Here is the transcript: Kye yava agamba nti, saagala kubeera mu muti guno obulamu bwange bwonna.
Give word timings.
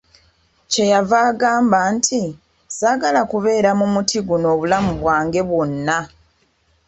Kye 0.71 0.85
yava 0.91 1.17
agamba 1.29 1.79
nti, 1.95 2.21
saagala 2.77 3.21
kubeera 3.31 3.69
mu 3.79 3.85
muti 3.93 4.17
guno 4.27 4.45
obulamu 4.53 4.91
bwange 5.01 5.41
bwonna. 5.49 5.99